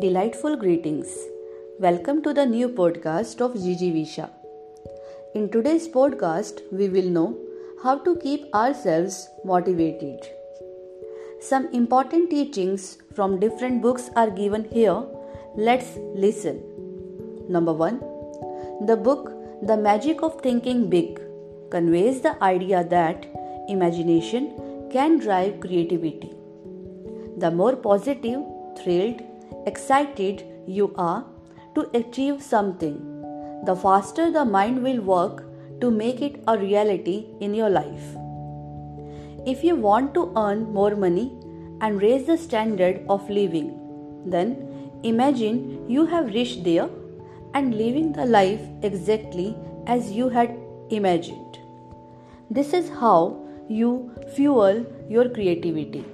[0.00, 1.16] Delightful greetings.
[1.78, 4.28] Welcome to the new podcast of Gigi Visha.
[5.36, 7.38] In today's podcast, we will know
[7.80, 10.26] how to keep ourselves motivated.
[11.40, 15.00] Some important teachings from different books are given here.
[15.54, 16.60] Let's listen.
[17.48, 18.00] Number 1.
[18.86, 19.30] The book
[19.62, 21.20] The Magic of Thinking Big
[21.70, 23.26] conveys the idea that
[23.68, 26.32] imagination can drive creativity.
[27.36, 28.42] The more positive,
[28.76, 29.22] thrilled,
[29.66, 31.24] excited you are
[31.74, 32.96] to achieve something,
[33.64, 35.44] the faster the mind will work
[35.80, 38.16] to make it a reality in your life.
[39.46, 41.32] If you want to earn more money
[41.80, 43.78] and raise the standard of living,
[44.26, 46.88] then imagine you have reached there
[47.52, 50.56] and living the life exactly as you had
[50.90, 51.58] imagined.
[52.50, 56.04] This is how you fuel your creativity.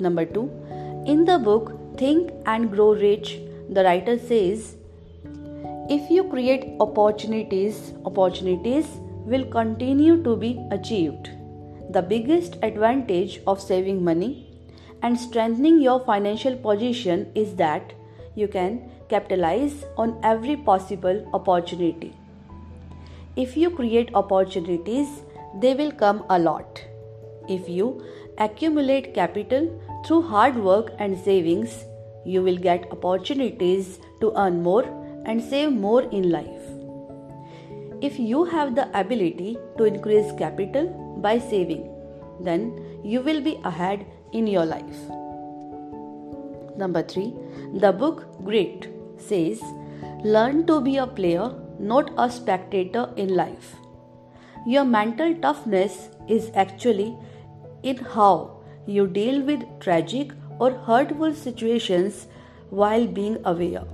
[0.00, 1.04] Number 2.
[1.06, 4.76] In the book Think and Grow Rich, the writer says,
[5.90, 8.86] if you create opportunities, opportunities
[9.26, 11.30] will continue to be achieved.
[11.90, 14.46] The biggest advantage of saving money
[15.02, 17.92] and strengthening your financial position is that
[18.36, 22.14] you can capitalize on every possible opportunity.
[23.34, 25.08] If you create opportunities,
[25.60, 26.80] they will come a lot.
[27.48, 28.04] If you
[28.36, 31.84] accumulate capital through hard work and savings,
[32.34, 34.84] you will get opportunities to earn more
[35.24, 36.66] and save more in life.
[38.00, 40.90] If you have the ability to increase capital
[41.22, 41.88] by saving,
[42.40, 42.66] then
[43.02, 45.00] you will be ahead in your life.
[46.76, 47.34] Number 3.
[47.74, 49.60] The book Great says,
[50.22, 53.74] Learn to be a player, not a spectator in life.
[54.66, 57.16] Your mental toughness is actually
[57.82, 62.26] in how you deal with tragic or hurtful situations
[62.70, 63.84] while being aware.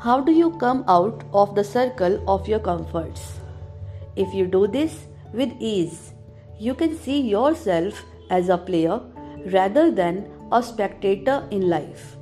[0.00, 3.40] How do you come out of the circle of your comforts?
[4.14, 6.12] If you do this with ease,
[6.58, 9.00] you can see yourself as a player
[9.46, 12.16] rather than a spectator in life.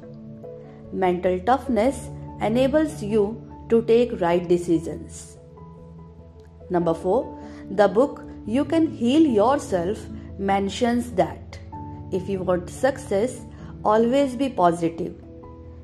[0.92, 2.08] Mental toughness
[2.40, 5.38] enables you to take right decisions.
[6.70, 7.38] Number 4.
[7.70, 9.98] The book You Can Heal Yourself
[10.38, 11.43] mentions that
[12.12, 13.40] if you want success,
[13.84, 15.14] always be positive.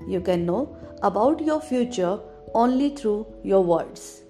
[0.07, 2.19] You can know about your future
[2.55, 4.23] only through your words.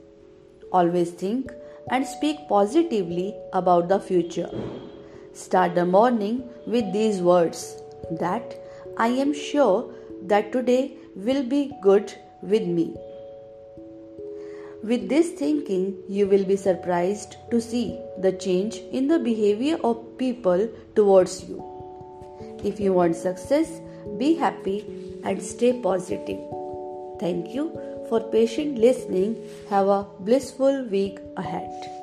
[0.73, 1.53] Always think
[1.91, 4.51] and speak positively about the future.
[5.33, 7.83] Start the morning with these words
[8.21, 8.55] that
[8.97, 12.13] I am sure that today will be good
[12.43, 12.95] with me.
[14.83, 20.17] With this thinking, you will be surprised to see the change in the behavior of
[20.17, 21.80] people towards you.
[22.63, 23.81] If you want success,
[24.19, 24.85] be happy
[25.25, 26.41] and stay positive.
[27.19, 27.73] Thank you
[28.09, 29.37] for patient listening.
[29.69, 32.00] Have a blissful week ahead.